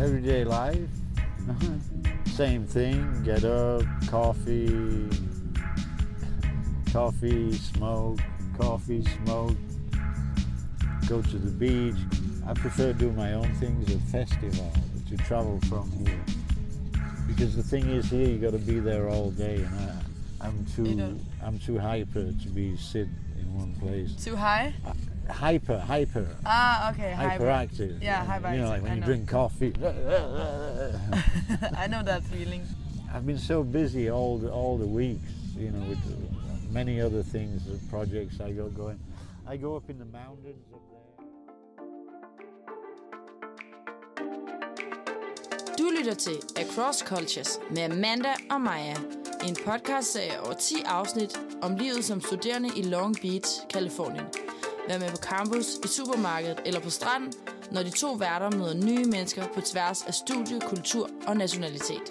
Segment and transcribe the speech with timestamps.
[0.00, 0.78] everyday life.
[1.48, 1.66] Uh-huh.
[2.26, 3.22] Same thing.
[3.24, 5.08] Get up, coffee,
[6.92, 8.20] coffee, smoke,
[8.58, 9.56] coffee, smoke.
[11.08, 11.96] Go to the beach.
[12.46, 14.72] I prefer doing my own things at festival
[15.08, 16.24] to travel from here.
[17.26, 19.90] Because the thing is, here you got to be there all day, and
[20.40, 23.08] I, I'm too, I'm too hyper to be sit
[23.38, 24.14] in one place.
[24.24, 24.74] Too high?
[25.30, 27.12] Hyper, hyper, Ah, okay.
[27.12, 27.44] Hyper.
[27.44, 28.02] hyperactive.
[28.02, 29.06] Yeah, You hyperactive, know, like when I you know.
[29.06, 29.72] drink coffee.
[31.76, 32.62] I know that feeling.
[33.14, 37.22] I've been so busy all the, all the weeks, you know, with uh, many other
[37.22, 38.98] things, uh, projects I got going.
[39.46, 40.98] I go up in the mountains up there.
[45.78, 48.94] Du lytter til Across Cultures med Amanda og Maja.
[49.48, 54.24] En podcastserie over 10 afsnit om livet som studerende i Long Beach, Kalifornien.
[54.88, 57.32] Vær med på campus, i supermarkedet eller på stranden,
[57.70, 62.02] når de to værter møder nye mennesker på tværs af studie, kultur og nationalitet.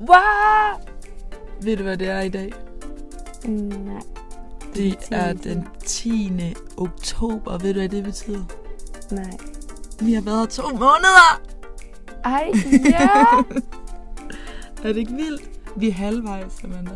[0.00, 0.87] Wow!
[1.62, 2.52] Ved du, hvad det er i dag?
[3.46, 4.02] Nej.
[4.74, 5.48] Det er 10..
[5.48, 6.54] den 10.
[6.76, 7.58] oktober.
[7.58, 8.44] Ved du, hvad det betyder?
[9.10, 9.36] Nej.
[10.00, 11.42] Vi har været to måneder!
[12.24, 12.52] Ej,
[12.84, 13.24] ja!
[14.84, 15.50] Er det ikke vildt?
[15.76, 16.90] Vi er halvvejs, Amanda.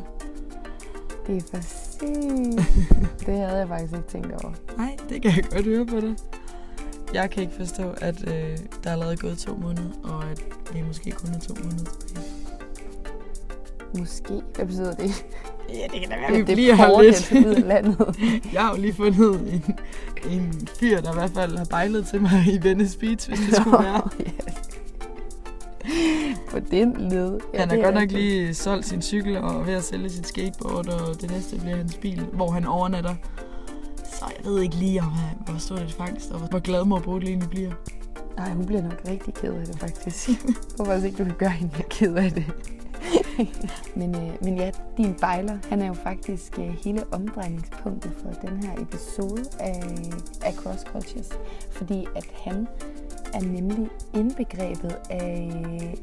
[1.26, 3.26] det er for sygt.
[3.26, 4.52] Det havde jeg faktisk ikke tænkt over.
[4.76, 6.16] Nej, det kan jeg godt høre på dig.
[7.14, 10.82] Jeg kan ikke forstå, at øh, der er allerede gået to måneder, og at vi
[10.82, 12.26] måske kun er to måneder tilbage.
[13.98, 14.41] Måske.
[14.56, 15.24] Hvad betyder det?
[15.68, 18.16] Ja, det kan da At det er portet ud af landet.
[18.52, 19.78] Jeg har jo lige fundet en,
[20.30, 23.56] en fyr, der i hvert fald har bejlet til mig i Venice Beach, hvis det
[23.56, 24.10] skulle være.
[24.20, 24.52] ja.
[26.50, 27.40] På den led.
[27.54, 28.20] Ja, han har det godt nok rigtigt.
[28.20, 31.94] lige solgt sin cykel og ved at sælge sit skateboard, og det næste bliver hans
[31.94, 33.14] bil, hvor han overnatter.
[34.04, 36.98] Så jeg ved ikke lige, om han, hvor stort det er, og hvor glad mor
[36.98, 37.70] Bodil egentlig bliver.
[38.36, 40.28] Nej, hun bliver nok rigtig ked af det, faktisk.
[40.28, 42.44] Jeg håber også ikke, du kan gøre hende ked af det.
[44.00, 48.62] men, øh, men ja, din bejler, han er jo faktisk øh, hele omdrejningspunktet for den
[48.62, 49.82] her episode af,
[50.44, 51.28] af Cross Cultures.
[51.70, 52.66] Fordi at han
[53.34, 55.50] er nemlig indbegrebet af,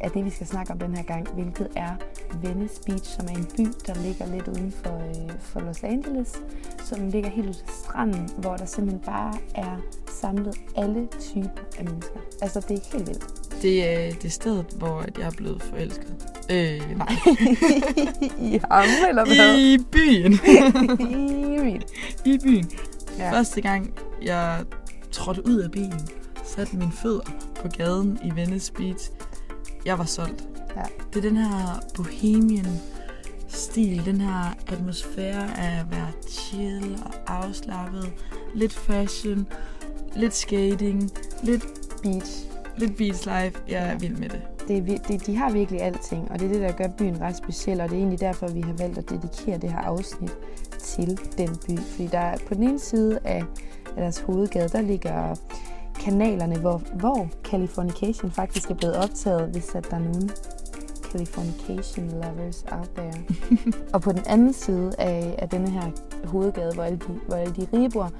[0.01, 1.95] af det, vi skal snakke om den her gang, hvilket er
[2.41, 6.41] Venice Beach, som er en by, der ligger lidt uden for, øh, for Los Angeles,
[6.83, 9.77] som ligger helt ude til stranden, hvor der simpelthen bare er
[10.07, 12.19] samlet alle typer af mennesker.
[12.41, 13.38] Altså, det er helt vildt.
[13.62, 16.16] Det er det stedet, hvor jeg er blevet forelsket.
[16.52, 17.16] Øh, nej.
[18.52, 19.59] I ham, eller hvad?
[19.59, 20.34] I byen.
[21.09, 21.81] I min.
[22.25, 22.72] I byen.
[23.18, 23.31] Ja.
[23.31, 24.66] Første gang, jeg
[25.12, 26.08] trådte ud af bilen,
[26.44, 29.09] satte mine fødder på gaden i Venice Beach,
[29.86, 30.44] jeg var solgt.
[30.76, 30.81] Ja.
[31.14, 32.80] Det er den her bohemian
[33.47, 38.14] stil, den her atmosfære af at være chill og afslappet,
[38.53, 39.47] lidt fashion,
[40.16, 41.12] lidt skating,
[41.44, 41.64] lidt,
[42.03, 42.48] Beach.
[42.79, 43.62] Lidt beach life.
[43.69, 43.97] Jeg er Ja.
[43.97, 44.41] vild med det.
[44.67, 47.81] Det det, de har virkelig alting, og det er det, der gør byen ret speciel,
[47.81, 50.31] og det er egentlig derfor, vi har valgt at dedikere det her afsnit
[50.79, 51.79] til den by.
[51.79, 53.44] Fordi der er på den ene side af,
[53.88, 55.35] af deres hovedgade, der ligger
[56.06, 60.29] kanalerne, hvor, hvor Californication faktisk er blevet optaget, hvis at der er nogen
[61.11, 63.13] Californication lovers out there.
[63.94, 65.91] og på den anden side af, af denne her
[66.25, 68.11] hovedgade, hvor alle de, hvor alle de rige bor,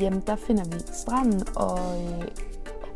[0.00, 2.24] jamen der finder vi stranden, og øh,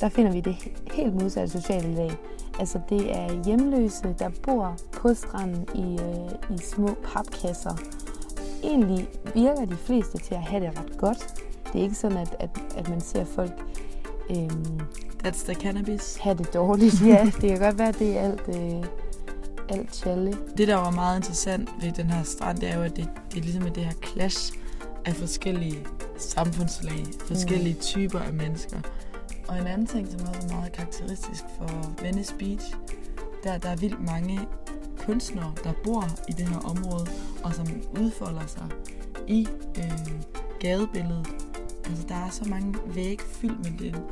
[0.01, 2.11] der finder vi det he- helt modsatte sociale lag.
[2.59, 7.77] Altså det er hjemløse, der bor på stranden i, øh, i små papkasser.
[8.63, 11.35] Egentlig virker de fleste til at have det ret godt.
[11.73, 13.53] Det er ikke sådan, at, at, at man ser folk
[14.31, 14.81] øhm,
[15.27, 16.17] That's the cannabis.
[16.21, 17.03] have det dårligt.
[17.07, 18.85] Ja, det kan godt være, at det er alt, øh,
[19.69, 20.33] alt challe.
[20.57, 23.39] Det, der var meget interessant ved den her strand, det er jo, at det, det
[23.39, 24.53] er ligesom det her clash
[25.05, 25.87] af forskellige
[26.19, 27.81] samfundslag, forskellige mm.
[27.81, 28.79] typer af mennesker.
[29.51, 32.75] Og en anden ting, som også er meget karakteristisk for Venice Beach,
[33.45, 34.41] der, der er vildt mange
[34.99, 37.07] kunstnere, der bor i det her område,
[37.45, 37.67] og som
[38.01, 38.67] udfolder sig
[39.27, 39.49] i
[39.79, 40.11] øh,
[40.61, 41.29] gadebilledet.
[41.85, 44.03] Altså, der er så mange vægge fyldt med den,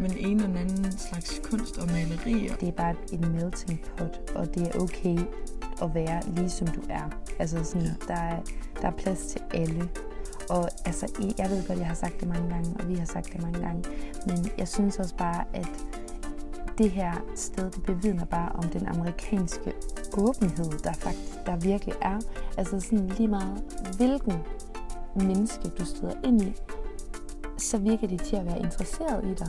[0.00, 2.56] med den ene og den anden slags kunst og malerier.
[2.56, 5.18] Det er bare en melting pot, og det er okay
[5.82, 7.10] at være lige som du er.
[7.38, 7.92] Altså sådan, ja.
[8.08, 8.40] der, er,
[8.82, 9.88] der er plads til alle.
[10.50, 11.06] Og altså,
[11.38, 13.60] jeg ved godt, jeg har sagt det mange gange, og vi har sagt det mange
[13.60, 13.82] gange,
[14.26, 15.68] men jeg synes også bare, at
[16.78, 19.72] det her sted, det bevidner bare om den amerikanske
[20.18, 22.18] åbenhed, der faktisk der virkelig er.
[22.58, 23.62] Altså sådan lige meget,
[23.96, 24.38] hvilken
[25.16, 26.52] menneske, du støder ind i,
[27.58, 29.48] så virker de til at være interesseret i dig.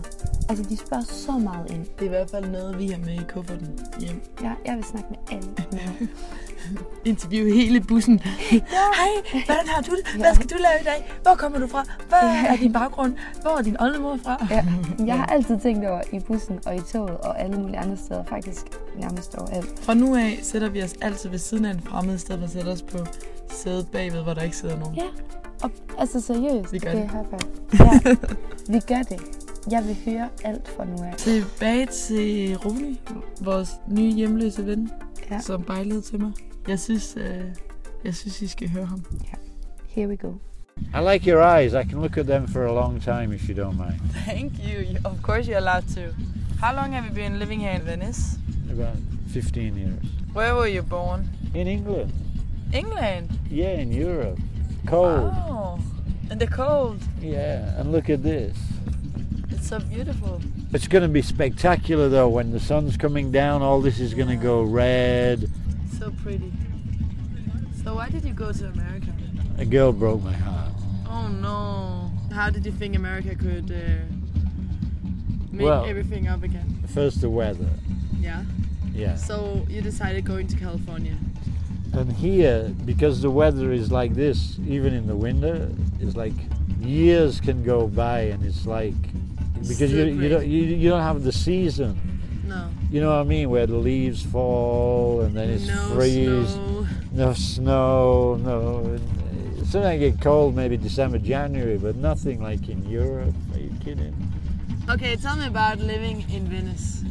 [0.49, 1.85] Altså, de spørger så meget ind.
[1.85, 4.21] Det er i hvert fald noget, vi har med i kufferten hjem.
[4.41, 5.49] Jeg, jeg vil snakke med alle.
[7.05, 8.19] Interviewe hele bussen.
[8.19, 8.61] Hej,
[9.31, 10.21] hvordan har du det?
[10.21, 11.19] Hvad skal du lave i dag?
[11.21, 11.83] Hvor kommer du fra?
[12.09, 13.13] Hvad er din baggrund?
[13.41, 14.47] Hvor er din oldemor fra?
[14.49, 14.65] Ja,
[15.05, 18.23] jeg har altid tænkt over i bussen og i toget og alle mulige andre steder,
[18.23, 18.65] faktisk
[18.99, 19.79] nærmest overalt.
[19.81, 22.45] Fra nu af sætter vi os altid ved siden af en fremmed, i stedet for
[22.45, 22.97] at sætte os på
[23.51, 24.95] sædet bagved, hvor der ikke sidder nogen.
[24.95, 25.05] Ja,
[25.63, 26.73] og, altså seriøst.
[26.73, 27.11] Vi gør okay, det.
[27.11, 27.85] high five.
[27.85, 28.15] Ja,
[28.73, 29.21] vi gør det.
[29.71, 31.13] Jeg vil høre alt fra nu af.
[31.17, 32.97] Tilbage til Rune,
[33.41, 34.91] vores nye hjemløse ven,
[35.31, 35.39] Ja.
[35.39, 36.31] som bejlede til mig.
[36.67, 37.41] Jeg synes, øh,
[38.05, 39.05] jeg synes, I skal høre ham.
[39.87, 40.31] Here we go.
[40.77, 41.73] I like your eyes.
[41.73, 43.99] I can look at them for a long time if you don't mind.
[44.25, 44.97] Thank you.
[45.05, 46.01] Of course you're allowed to.
[46.65, 48.37] How long have you been living here in Venice?
[48.71, 48.97] About
[49.33, 50.03] 15 years.
[50.33, 51.29] Where were you born?
[51.53, 52.11] In England.
[52.73, 53.29] England.
[53.51, 54.39] Yeah, in Europe.
[54.85, 55.31] Cold.
[55.49, 55.79] Oh,
[56.31, 56.99] in the cold.
[57.21, 58.57] Yeah, and look at this.
[59.57, 60.39] It's so beautiful.
[60.71, 63.61] It's going to be spectacular though when the sun's coming down.
[63.63, 65.49] All this is going to go red.
[65.97, 66.51] So pretty.
[67.83, 69.07] So why did you go to America?
[69.57, 70.71] A girl broke my heart.
[71.09, 72.11] Oh no.
[72.33, 74.05] How did you think America could uh,
[75.51, 76.83] make Well- everything up again?
[76.93, 77.69] First the weather.
[78.19, 78.43] Yeah.
[78.93, 79.15] Yeah.
[79.15, 81.17] So you decided going to California.
[81.93, 86.33] And here, because the weather is like this, even in the winter, it's like
[86.79, 88.93] years can go by, and it's like
[89.67, 91.99] because you you don't you, you don't have the season.
[92.45, 92.69] No.
[92.89, 93.49] You know what I mean?
[93.49, 95.75] Where the leaves fall and then it's freeze.
[95.75, 96.87] no freeze, snow.
[97.11, 98.99] no snow, no.
[99.65, 103.35] Sometimes get cold, maybe December, January, but nothing like in Europe.
[103.53, 104.15] Are you kidding?
[104.89, 107.03] Okay, tell me about living in Venice.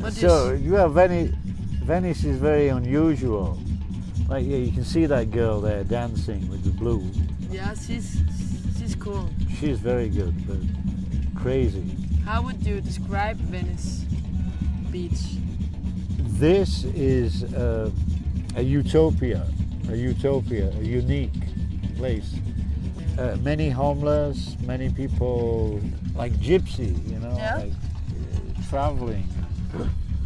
[0.00, 1.32] What so you well, Venice,
[1.84, 3.60] Venice is very unusual.
[4.28, 7.08] Like yeah, you can see that girl there dancing with the blue.
[7.50, 8.20] Yeah, she's
[8.76, 9.28] she's cool.
[9.60, 10.56] She's very good, but
[11.42, 11.84] crazy.
[12.24, 14.04] How would you describe Venice
[14.92, 15.20] Beach?
[16.38, 17.90] This is uh,
[18.56, 19.46] a utopia,
[19.90, 21.32] a utopia, a unique
[21.96, 22.34] place.
[23.18, 25.80] Uh, many homeless, many people
[26.14, 27.56] like gypsy, you know, Yeah.
[27.56, 29.26] like uh, traveling,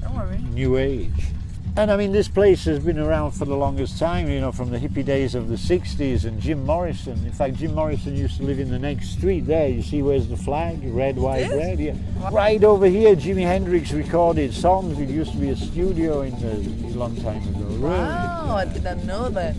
[0.03, 0.39] Don't worry.
[0.53, 1.33] new age.
[1.79, 4.71] And I mean, this place has been around for the longest time, you know, from
[4.71, 7.23] the hippie days of the 60s and Jim Morrison.
[7.27, 9.69] In fact, Jim Morrison used to live in the next street there.
[9.69, 10.81] You see where's the flag?
[10.83, 11.95] Red, white, red, yeah.
[12.33, 14.99] Right over here, Jimi Hendrix recorded songs.
[14.99, 17.67] It used to be a studio in the, a long time ago.
[17.67, 17.83] Really?
[17.83, 19.55] Wow, I did not know that.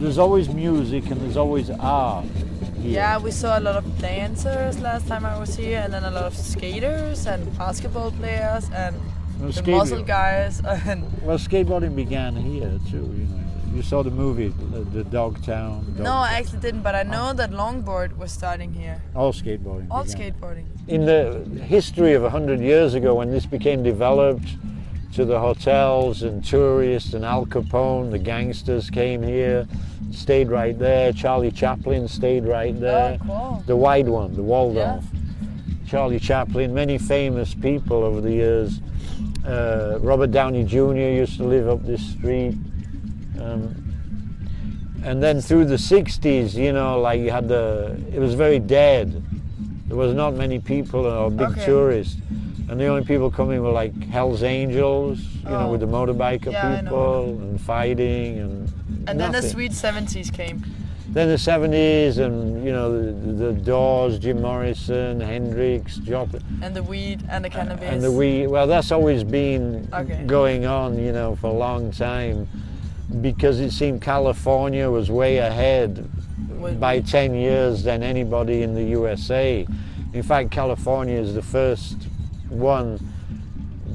[0.00, 2.24] There's always music and there's always art.
[2.78, 2.92] Here.
[2.92, 6.10] Yeah, we saw a lot of dancers last time I was here, and then a
[6.10, 8.96] lot of skaters and basketball players and
[9.40, 10.60] Well, the muscle guys.
[10.86, 13.06] And Well, skateboarding began here too.
[13.18, 13.44] You know,
[13.74, 15.84] you saw the movie, the, Dogtown.
[15.94, 17.10] Dog, no, I actually didn't, but I oh.
[17.10, 19.00] know that longboard was starting here.
[19.14, 19.86] all skateboarding.
[19.90, 20.32] All began.
[20.32, 20.66] skateboarding.
[20.88, 24.48] in the history of 100 years ago when this became developed
[25.14, 29.66] to the hotels and tourists and Al Capone, the gangsters came here,
[30.10, 31.12] stayed right there.
[31.12, 33.18] Charlie Chaplin stayed right there.
[33.22, 33.62] Oh, cool.
[33.66, 35.04] The wide one, the Waldorf.
[35.86, 38.80] Charlie Chaplin, many famous people over the years.
[39.46, 40.94] Uh, Robert Downey Jr.
[40.96, 42.54] used to live up this street.
[43.40, 43.84] Um,
[45.04, 49.22] and then through the 60s, you know, like you had the, it was very dead.
[49.86, 51.64] There was not many people or big Okay.
[51.64, 52.16] tourists.
[52.68, 55.70] And the only people coming were like Hell's Angels, you know, Oh.
[55.70, 58.67] with the motorbiker Yeah, people and fighting and
[59.08, 59.50] And then the nothing.
[59.50, 60.64] sweet 70s came.
[61.10, 66.42] Then the 70s and, you know, the, the Doors, Jim Morrison, Hendrix, Joplin.
[66.62, 67.88] And the weed and the uh, cannabis.
[67.88, 68.48] And the weed.
[68.48, 70.22] well, that's always been Okay.
[70.26, 72.46] going on, you know, for a long time,
[73.22, 76.06] because it seemed California was way ahead
[76.78, 79.66] by 10 years than anybody in the USA.
[80.12, 81.96] In fact, California is the first
[82.50, 82.98] one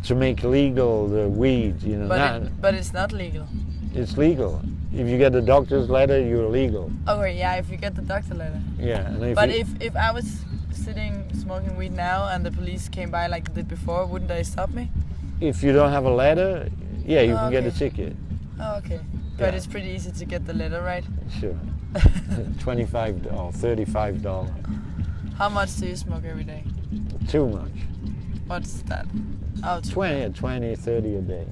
[0.05, 1.82] to make legal the weed.
[1.84, 3.48] You know, But, it, but it's not legal.
[3.93, 4.62] it's legal.
[4.93, 6.91] If you get the doctor's letter, you're legal.
[7.07, 8.62] Oh, okay, yeah, if you get the doctor letter.
[8.77, 9.07] Yeah.
[9.07, 12.89] And if But you- if, if I was sitting smoking weed now and the police
[12.89, 14.89] came by like they did before, wouldn't they stop me?
[15.41, 16.69] if you don't have a letter,
[17.05, 18.15] yeah, you Oh, can get a ticket.
[18.62, 19.00] Oh, okay.
[19.38, 19.57] But Yeah.
[19.57, 21.03] it's pretty easy to get the letter, right?
[21.39, 21.57] Sure.
[22.59, 24.51] 25 or 35 dollars.
[25.38, 26.63] How much do you smoke every day?
[27.27, 27.71] Too much.
[28.47, 29.05] What's that?
[29.63, 31.45] Oh, 20, 20, 30 a day.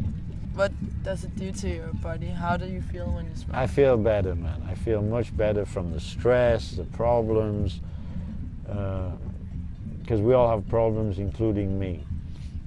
[0.53, 0.71] What
[1.03, 2.27] does it do to your body?
[2.27, 3.55] How do you feel when you smoke?
[3.55, 4.61] I feel better, man.
[4.71, 7.79] I feel much better from the stress, the problems,
[8.65, 12.05] because we all have problems, including me.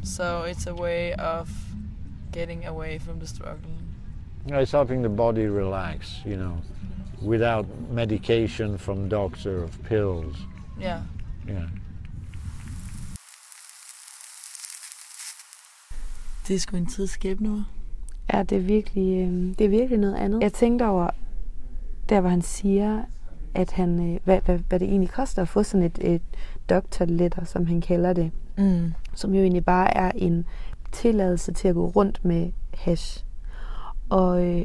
[0.03, 1.49] So it's a way of
[2.33, 3.71] getting away from the struggle.
[4.47, 6.59] It's helping the body relax, you know,
[7.23, 10.37] without medication from doctor of pills.
[10.81, 11.01] Ja.
[11.49, 11.69] Yeah.
[16.49, 17.65] Det er sgu en tid skæbne,
[18.35, 20.43] Ja, det er virkelig, øh, det er virkelig noget andet.
[20.43, 21.11] Jeg tænkte over,
[22.09, 23.03] der hvor han siger,
[23.55, 26.23] at han, øh, hvad, hvad, hvad det egentlig koster at få sådan et, et
[26.71, 28.31] doktorletter, som han kalder det.
[28.59, 28.93] Mm.
[29.15, 30.45] Som jo egentlig bare er en
[30.93, 33.25] tilladelse til at gå rundt med hash.
[34.09, 34.65] Og øh,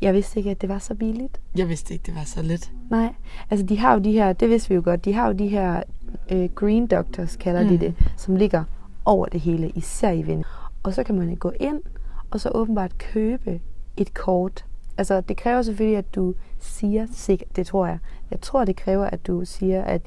[0.00, 1.40] jeg vidste ikke, at det var så billigt.
[1.56, 2.72] Jeg vidste ikke, det var så let.
[2.90, 3.14] Nej,
[3.50, 5.48] altså de har jo de her, det vidste vi jo godt, de har jo de
[5.48, 5.82] her
[6.30, 7.68] øh, green doctors, kalder mm.
[7.68, 8.64] de det, som ligger
[9.04, 10.44] over det hele, især i vind.
[10.82, 11.80] Og så kan man gå ind,
[12.30, 13.60] og så åbenbart købe
[13.96, 14.64] et kort.
[14.98, 17.98] Altså det kræver selvfølgelig, at du siger sikkert, det tror jeg.
[18.30, 20.02] Jeg tror, det kræver, at du siger, at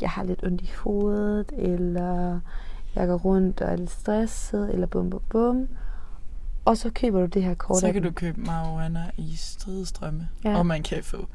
[0.00, 2.40] jeg har lidt ondt i hovedet, eller
[2.94, 5.68] jeg går rundt og er lidt stresset, eller bum bum bum.
[6.64, 7.80] Og så køber du det her kort.
[7.80, 10.28] Så kan du købe marijuana i stridestrømme.
[10.44, 10.58] Ja.
[10.58, 11.26] Og man kan få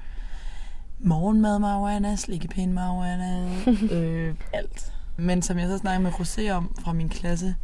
[0.99, 3.49] morgenmad marijuana, slikkepind marijuana,
[3.97, 4.93] øh, alt.
[5.17, 7.55] Men som jeg så snakkede med Rosé om fra min klasse,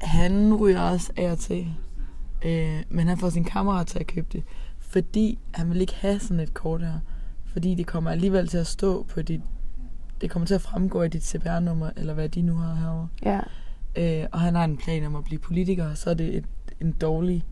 [0.00, 1.68] han ryger også af og til.
[2.44, 4.42] Øh, men han får sin kammerat til at købe det.
[4.78, 6.98] Fordi han vil ikke have sådan et kort her.
[7.46, 9.40] Fordi det kommer alligevel til at stå på dit...
[10.20, 13.08] Det kommer til at fremgå af dit CPR-nummer, eller hvad de nu har herovre.
[13.24, 13.40] Ja,
[13.98, 16.44] Øh, og han har en plan om at blive politiker, så er det et,
[16.80, 17.44] en dårlig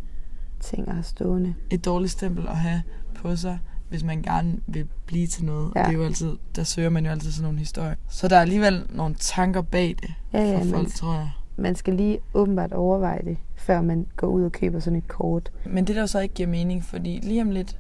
[0.61, 1.55] ting at have stående.
[1.71, 2.83] et dårligt stempel at have
[3.15, 3.59] på sig,
[3.89, 5.73] hvis man gerne vil blive til noget.
[5.77, 5.81] Ja.
[5.81, 7.95] Og det er jo altid, der søger man jo altid sådan nogle historier.
[8.09, 11.31] Så der er alligevel nogle tanker bag det Ja, ja, for folk, men- tror jeg.
[11.57, 15.53] Man skal lige åbenbart overveje det, før man går ud og køber sådan et kort.
[15.67, 17.79] Men det der så ikke giver mening, fordi lige om lidt,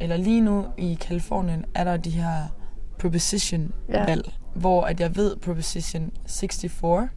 [0.00, 2.42] eller lige nu i Kalifornien, er der de her
[2.98, 4.60] proposition-valg, ja.
[4.60, 7.10] hvor at jeg ved proposition 64,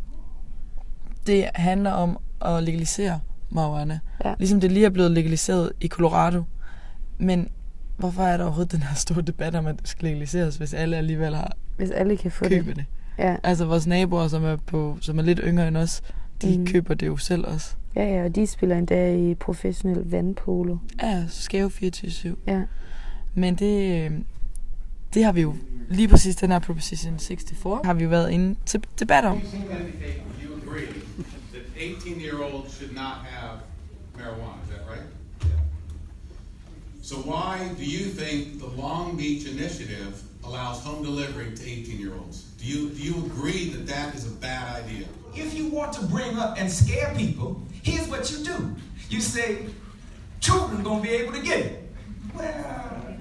[1.27, 3.19] det handler om at legalisere
[3.50, 4.00] marijuana.
[4.25, 4.33] Ja.
[4.38, 6.43] Ligesom det lige er blevet legaliseret i Colorado.
[7.17, 7.50] Men
[7.97, 10.97] hvorfor er der overhovedet den her store debat om, at det skal legaliseres, hvis alle
[10.97, 12.75] alligevel har Hvis alle kan få købet det.
[12.75, 12.86] det?
[13.17, 16.01] Ja, Altså vores naboer, som er, på, som er lidt yngre end os,
[16.41, 16.65] de mm.
[16.65, 17.75] køber det jo selv også.
[17.95, 20.77] ja, ja, og de spiller endda i professionel vandpolo.
[21.01, 22.29] Ja, skæve 24-7.
[22.47, 22.62] Ja.
[23.33, 24.12] Men det, øh,
[25.13, 25.55] det har vi jo,
[25.89, 29.38] lige præcis den her Proposition 64, har vi jo været inde til debat om.
[29.38, 29.41] You
[30.63, 30.86] agree
[31.53, 33.59] that 18-year-olds should not have
[34.17, 35.07] marijuana, is that right?
[37.01, 42.47] So why do you think the Long Beach Initiative allows home delivery to 18-year-olds?
[42.57, 45.07] Do you, do you agree that that is a bad idea?
[45.35, 48.75] If you want to bring up and scare people, here's what you do.
[49.09, 49.65] You say,
[50.39, 51.91] children gonna be able to get it.
[52.33, 53.15] Well,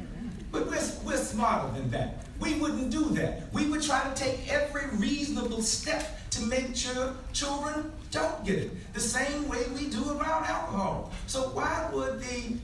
[0.50, 2.24] but we're, we're smarter than that.
[2.40, 3.52] We wouldn't do that.
[3.52, 8.94] We would try to take every reasonable step to make sure children don't get it.
[8.94, 11.12] The same way we do around alcohol.
[11.26, 12.56] So why would the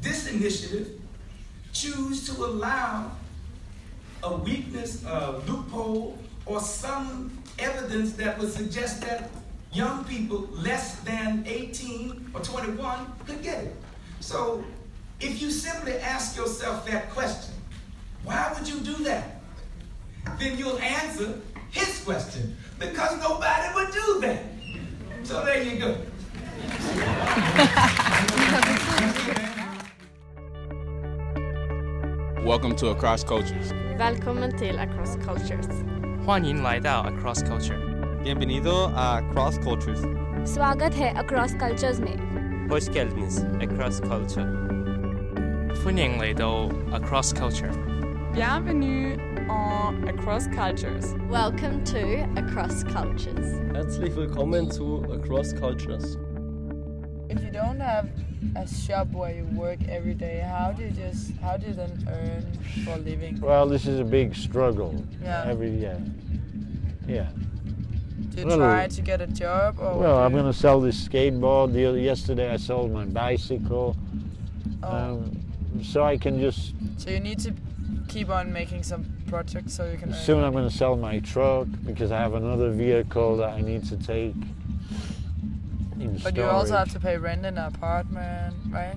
[0.00, 1.00] this initiative
[1.72, 3.10] choose to allow
[4.22, 9.30] a weakness, a loophole, or some evidence that would suggest that
[9.72, 13.76] young people less than 18 or 21 could get it.
[14.20, 14.64] So
[15.20, 17.54] if you simply ask yourself that question,
[18.24, 19.40] why would you do that?
[20.38, 24.42] Then you'll answer his question because nobody would do that.
[25.24, 25.96] So there you go.
[32.45, 33.71] Welcome to Across Cultures.
[33.97, 35.67] Välkommen till Across Cultures.
[36.25, 37.77] 欢迎来到 Across Culture。
[38.23, 40.01] Bienvenido a Cross Cultures.
[40.45, 44.47] स्वागत है across cultures में Hoş geldiniz Across Culture。
[45.83, 47.71] 欢迎嚟到 Across Culture。
[48.33, 49.17] Bienvenue
[49.49, 51.15] en Across Cultures.
[51.29, 53.59] Welcome to Across Cultures.
[53.73, 56.17] Herzlich willkommen zu Across Cultures.
[57.28, 58.08] If you don't have
[58.54, 62.06] a shop where you work every day, how do you just, how do you then
[62.08, 63.40] earn for living?
[63.40, 65.04] Well, this is a big struggle.
[65.22, 65.44] Yeah.
[65.46, 65.98] Every yeah.
[67.06, 67.28] Yeah.
[68.30, 69.98] Do you Well, try to get a job or?
[69.98, 71.72] Well, I'm going to sell this skateboard.
[71.72, 73.96] The other, yesterday I sold my bicycle.
[74.82, 74.88] Oh.
[74.88, 75.40] Um,
[75.82, 77.52] so I can just So you need to
[78.08, 80.12] keep on making some projects so you can.
[80.12, 83.84] soon I'm going to sell my truck because I have another vehicle that I need
[83.86, 84.34] to take.
[86.00, 88.96] In But you also have to pay rent in an apartment, right?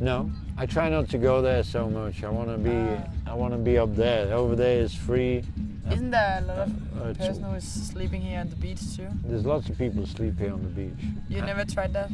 [0.00, 2.24] No, I try not to go there so much.
[2.24, 3.30] I want to be Ah.
[3.32, 4.32] I want to be up there.
[4.34, 5.44] Over there is free.
[5.90, 9.08] Isn't there a lot of Uh, person who is sleeping here on the beach too?
[9.24, 11.04] There's lots of people sleep here on the beach.
[11.28, 12.10] You I- never tried that?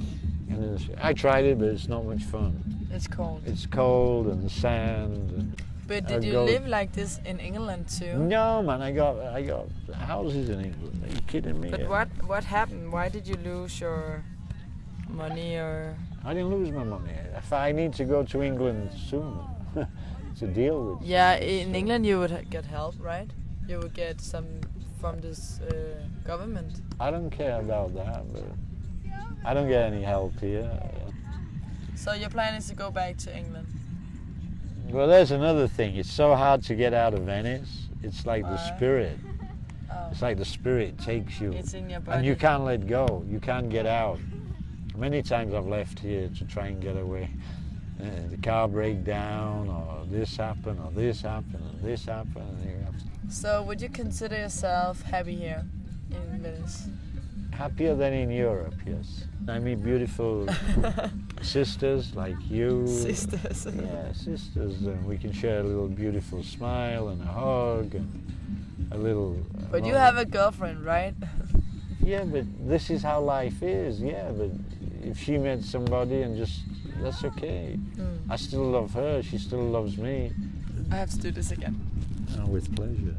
[1.03, 2.53] I tried it, but it's not much fun.
[2.91, 3.43] It's cold.
[3.47, 5.31] It's cold and the sand.
[5.31, 8.19] And But did you live like this in England too?
[8.19, 11.03] No, man, I got I got houses in England.
[11.03, 11.71] Are you kidding me?
[11.71, 12.93] But what what happened?
[12.93, 14.23] Why did you lose your
[15.09, 15.97] money or?
[16.27, 17.17] I didn't lose my money.
[17.35, 19.41] If I need to go to England soon
[20.39, 21.09] to deal with.
[21.09, 23.31] Yeah, in England you would get help, right?
[23.67, 24.61] You would get some
[25.01, 26.83] from this uh, government.
[27.01, 28.45] I don't care about that, but
[29.43, 30.69] I don't get any help here.
[31.95, 33.69] So your plan is to go back to England.
[34.91, 35.97] Well, there's another thing.
[35.97, 37.89] It's so hard to get out of Venice.
[38.03, 39.19] It's like the spirit.
[39.91, 40.09] Oh.
[40.11, 43.25] It's like the spirit takes you, It's in your and you can't let go.
[43.27, 44.19] You can't get out.
[44.95, 47.31] Many times I've left here to try and get away.
[47.99, 52.71] Uh, the car break down, or this happened, or this happened, and this happened, and
[52.71, 55.65] you have to So would you consider yourself happy here
[56.11, 56.89] in Venice?
[57.53, 59.25] Happier than in Europe, yes.
[59.49, 60.47] I mean, beautiful
[61.43, 62.87] sisters like you.
[62.87, 63.67] Sisters.
[63.75, 68.09] Yeah, sisters, and we can share a little beautiful smile and a hug and
[68.93, 69.37] a little.
[69.59, 71.15] uh, But you have a girlfriend, right?
[72.01, 74.01] Yeah, but this is how life is.
[74.01, 74.51] Yeah, but
[75.03, 76.61] if she met somebody and just
[77.01, 77.79] that's okay.
[77.97, 78.19] Mm.
[78.31, 79.23] I still love her.
[79.23, 80.33] She still loves me.
[80.91, 81.79] I have to do this again.
[82.39, 83.15] Oh, with pleasure.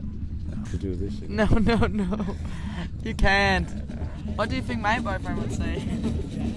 [0.72, 1.36] To do this again.
[1.38, 2.36] No, no, no.
[3.04, 3.70] You can't.
[4.36, 5.82] What do you think my boyfriend would say?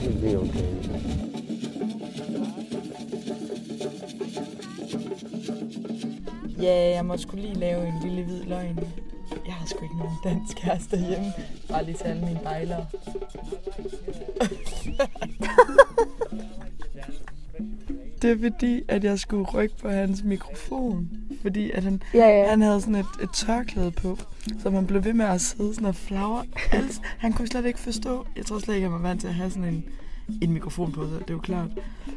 [0.02, 1.28] It'll be okay.
[6.62, 8.78] Ja, jeg måtte skulle lige lave en lille hvid løgn.
[9.46, 11.32] Jeg har sgu ikke nogen dansk kæreste hjemme.
[11.68, 12.86] Bare lige til alle mine bejlere.
[18.22, 21.08] Det er fordi, at jeg skulle rykke på hans mikrofon.
[21.42, 22.48] Fordi at han, Ja, ja.
[22.50, 24.18] han havde sådan et, et tørklæde på,
[24.62, 26.44] så man blev ved med at sidde sådan og flagre.
[27.18, 28.26] Han kunne slet ikke forstå.
[28.36, 29.84] Jeg tror slet ikke, han var vant til at have sådan en,
[30.40, 31.68] en mikrofon på sig, det er jo klart.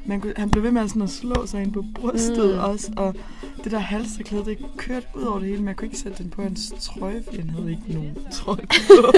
[0.06, 2.60] Men han blev ved med at, sådan at slå sig ind på brystet Mm.
[2.60, 3.16] også, og
[3.64, 6.32] det der halsterklæde, det kørte ud over det hele, men jeg kunne ikke sætte den
[6.32, 9.06] på hans trøje, fordi han havde ikke nogen trøje på.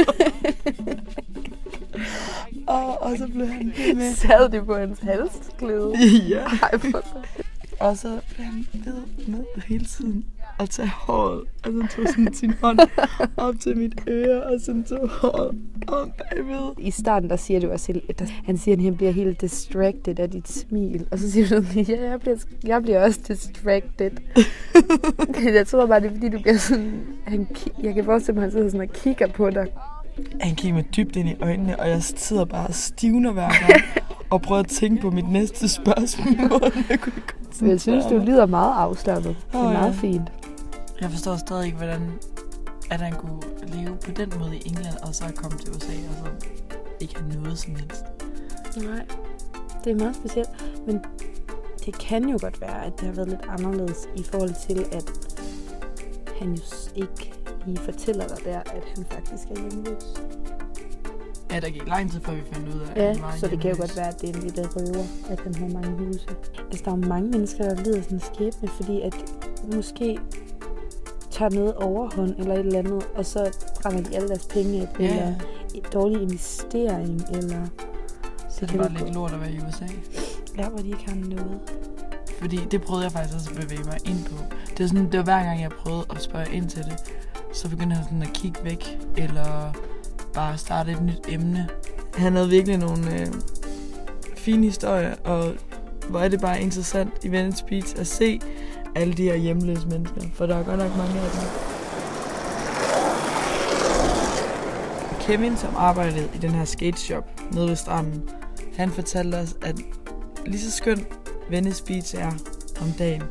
[2.67, 4.13] og, og så blev han ved med...
[4.13, 5.93] Sad det på hans halsklæde?
[6.29, 6.43] Ja.
[6.61, 7.03] Ej, hvor
[7.79, 8.93] Og så blev han ved
[9.27, 10.25] med hele tiden
[10.59, 11.41] at tage håret.
[11.63, 12.79] Og så tog sådan sin hånd
[13.37, 16.73] op til mit øre, og så tog håret om bagved.
[16.77, 20.29] I starten, der siger du også, der, han siger, at han bliver helt distracted af
[20.29, 21.07] dit smil.
[21.11, 24.11] Og så siger du, ja, jeg bliver, jeg bliver også distracted.
[25.57, 27.01] jeg tror bare, det er fordi, du bliver sådan...
[27.23, 27.47] Han,
[27.83, 29.67] jeg kan forestille mig, at han sidder sådan og kigger på dig.
[30.41, 33.81] Han kigger mig dybt ind i øjnene, og jeg sidder bare og stivner hver gang.
[34.29, 36.71] og prøver at tænke på mit næste spørgsmål.
[36.89, 37.13] Jeg, kunne
[37.61, 39.35] jeg synes, du lyder meget afslappet.
[39.51, 39.71] Det er ja.
[39.71, 40.31] meget fint.
[41.01, 42.19] Jeg forstår stadig ikke, hvordan
[42.91, 46.15] at han kunne leve på den måde i England, og så komme til USA, og
[46.25, 46.47] så
[46.99, 48.03] ikke have noget som helst.
[48.77, 49.05] Nej,
[49.83, 50.49] det er meget specielt.
[50.87, 51.01] Men
[51.85, 55.11] det kan jo godt være, at det har været lidt anderledes i forhold til, at
[56.39, 56.61] han jo
[56.95, 57.33] ikke
[57.65, 60.03] lige fortæller dig der, at han faktisk er hjemløs.
[61.51, 63.47] Ja, der gik lang tid, før vi fandt ud af, at Ja, han var så
[63.47, 66.05] det kan jo godt være, at det er en lille røver, at han har mange
[66.05, 66.27] huse.
[66.69, 69.15] Altså, der er jo mange mennesker, der lider sådan en skæbne, fordi at
[69.75, 70.19] måske
[71.37, 74.87] tager noget overhånd eller et eller andet, og så brænder de alle deres penge af,
[74.99, 75.35] Ja, eller
[75.73, 77.65] en dårlig investering, eller...
[78.49, 79.85] Så det kan var jo lidt lort at være i USA.
[80.57, 81.59] Ja, hvor de ikke har noget.
[82.39, 84.35] Fordi det prøvede jeg faktisk også at bevæge mig ind på.
[84.69, 86.95] Det var, sådan, det var hver gang, jeg prøvede at spørge ind til det,
[87.53, 89.73] så begyndte han sådan at kigge væk, eller
[90.33, 91.67] bare starte et nyt emne.
[92.13, 93.27] Han havde virkelig nogle øh,
[94.35, 95.53] fine historier, og
[96.09, 98.39] hvor er det bare interessant i Venice Beach at se
[98.97, 101.41] alle de her hjemløse mennesker, for der er godt nok mange af dem.
[105.19, 108.23] Kevin, som arbejdede i den her skate shop nede ved stranden,
[108.77, 109.75] han fortalte os, at
[110.45, 111.07] lige så skønt
[111.49, 112.31] Venice Beach er
[112.81, 113.23] om dagen,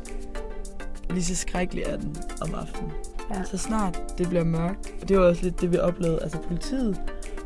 [1.09, 2.91] lige så skrækkelig er den om aftenen.
[3.33, 3.43] Ja.
[3.43, 6.19] Så snart det bliver mørkt, og det var også lidt det, vi oplevede.
[6.21, 7.01] Altså politiet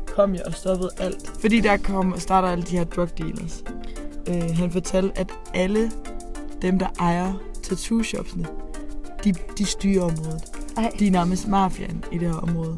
[0.06, 1.32] kom jo og stoppede alt.
[1.40, 3.64] Fordi der kom og starter alle de her drug dealers.
[4.28, 5.90] Øh, han fortalte, at alle
[6.62, 7.32] dem, der ejer
[7.66, 8.46] tattoo-shopsene,
[9.24, 10.52] de, de styrer området.
[10.76, 10.90] Ej.
[10.98, 12.76] De er nærmest mafiaen i det her område.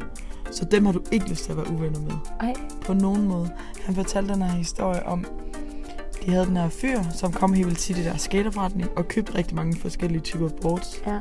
[0.51, 2.13] Så dem har du ikke lyst til at være uvenner med.
[2.39, 2.53] Ej.
[2.85, 3.49] På nogen måde.
[3.85, 5.25] Han fortalte den her historie om,
[6.25, 9.35] de havde den her fyr, som kom helt vildt tit i deres skaterforretning og købte
[9.35, 11.01] rigtig mange forskellige typer boards.
[11.07, 11.19] Ja.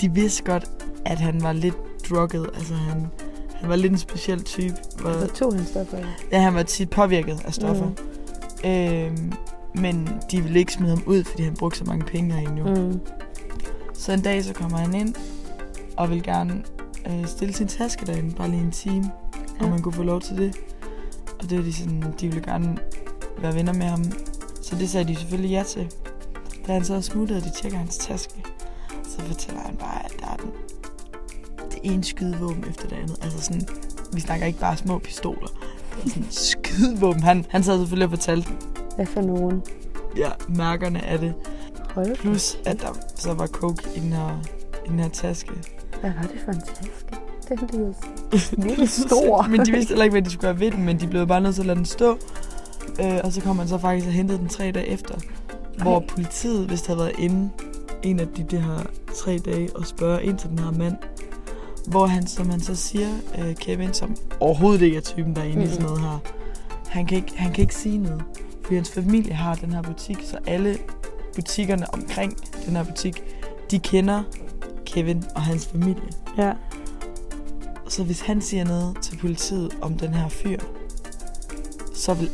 [0.00, 0.70] De vidste godt,
[1.04, 1.76] at han var lidt
[2.10, 2.50] drugget.
[2.54, 3.06] Altså han,
[3.54, 4.74] han var lidt en speciel type.
[5.00, 5.98] Hvor, Så tog han stoffer
[6.32, 7.86] ja, han var tit påvirket af stoffer.
[8.64, 8.70] Mm.
[8.70, 9.32] Øhm,
[9.74, 12.74] men de ville ikke smide ham ud, fordi han brugte så mange penge herinde jo.
[12.74, 13.00] Mm.
[13.94, 15.14] Så en dag så kommer han ind
[15.96, 16.62] og vil gerne
[17.06, 19.10] øh, stille sin taske derinde, bare lige en time,
[19.60, 19.64] ja.
[19.64, 20.56] om man kunne få lov til det.
[21.38, 22.78] Og det var de sådan, de ville gerne
[23.38, 24.04] være venner med ham.
[24.62, 25.90] Så det sagde de selvfølgelig ja til.
[26.66, 28.42] Da han så er smuttet, og de tjekker hans taske,
[29.02, 30.50] så så fortæller han bare, at der er den,
[31.70, 33.18] det ene skydevåben efter det andet.
[33.22, 33.68] Altså sådan,
[34.12, 35.48] vi snakker ikke bare små pistoler.
[35.96, 37.22] Det er sådan skydevåben.
[37.22, 38.50] Han, han sad selvfølgelig og fortalte,
[38.96, 39.62] Hvad for nogen?
[40.16, 41.34] ja, mærkerne af det.
[41.90, 44.40] Hold Plus, at der så var coke i den her,
[44.86, 45.52] i den her taske.
[46.00, 47.16] Hvad var det for en taske?
[47.48, 47.92] Den lyder
[48.66, 49.42] virkelig stor.
[49.42, 51.40] men de vidste heller ikke, hvad de skulle gøre ved den, men de blev bare
[51.40, 52.18] nødt til at lade den stå.
[53.00, 55.14] Øh, og så kom man så faktisk og hentede den tre dage efter.
[55.82, 56.06] Hvor Ej.
[56.06, 57.50] politiet, hvis havde været inde
[58.02, 60.96] en af de, de her tre dage og spørge ind til den her mand,
[61.86, 65.46] hvor han, som han så siger, øh, Kevin, som overhovedet ikke er typen, der er
[65.46, 66.18] inde i sådan noget her,
[66.94, 68.24] han kan, ikke, han kan ikke sige noget.
[68.62, 70.78] Fordi hans familie har den her butik, så alle
[71.34, 73.22] butikkerne omkring den her butik,
[73.70, 74.22] de kender
[74.86, 76.10] Kevin og hans familie.
[76.38, 76.52] Ja.
[77.88, 80.58] Så hvis han siger noget til politiet om den her fyr,
[81.94, 82.30] så vil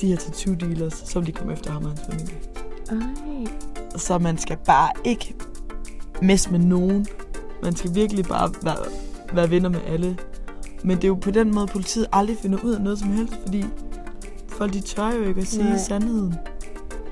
[0.00, 2.34] de her tattoo dealers, så vil de komme efter ham og hans familie.
[2.90, 3.52] Ej.
[3.96, 5.34] Så man skal bare ikke
[6.22, 7.06] messe med nogen.
[7.62, 8.76] Man skal virkelig bare være,
[9.32, 10.18] være venner med alle.
[10.84, 13.34] Men det er jo på den måde, politiet aldrig finder ud af noget som helst,
[13.42, 13.64] fordi
[14.52, 15.78] folk de tør jo ikke at sige Nej.
[15.78, 16.34] sandheden.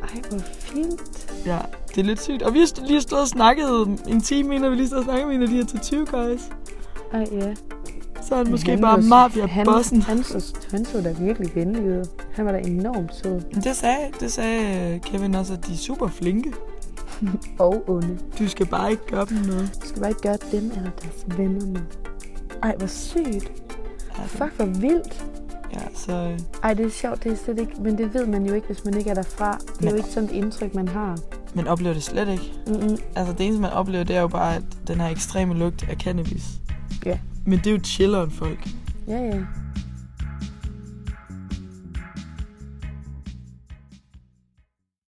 [0.02, 1.32] Ej, hvor fint.
[1.46, 2.42] Ja, det er lidt sygt.
[2.42, 5.26] Og vi har lige stået og snakket en time, inden vi lige stod og snakket
[5.26, 6.40] med en af de her tattoo guys.
[7.12, 7.54] Ej, ja.
[8.22, 10.02] Så er han måske Han bare mafia-bossen.
[10.02, 12.04] Han, han, så, han så da virkelig venlig ud.
[12.32, 13.40] Han var da enormt sød.
[13.64, 16.52] Det sagde, det sagde øh, Kevin også, at de er super flinke.
[17.58, 18.18] Og onde.
[18.38, 19.78] Du skal bare ikke gøre dem noget.
[19.82, 21.80] Du skal bare ikke gøre dem eller deres venner med.
[22.62, 23.52] Ej, hvor sygt.
[24.26, 25.24] Fuck, hvor vildt.
[25.72, 26.12] Ja, så...
[26.12, 28.66] øh, Ej, det er sjovt, det er slet ikke, men det ved man jo ikke,
[28.66, 29.58] hvis man ikke er derfra.
[29.58, 31.18] Det er Men- jo ikke sådan et indtryk, man har.
[31.54, 32.52] Man oplever det slet ikke.
[32.66, 32.98] Mm-mm.
[33.16, 35.96] Altså, det eneste, man oplever, det er jo bare, at den her ekstreme lugt af
[35.96, 36.44] cannabis.
[37.06, 37.18] Ja.
[37.46, 38.68] Men det er jo chilleren folk.
[39.08, 39.40] Ja, ja.